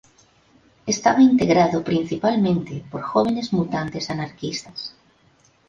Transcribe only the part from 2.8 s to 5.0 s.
por jóvenes mutantes anarquistas.